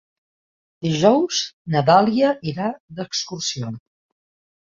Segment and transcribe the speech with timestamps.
[0.85, 1.41] Dijous
[1.75, 2.69] na Dàlia irà
[3.01, 3.69] d'excursió.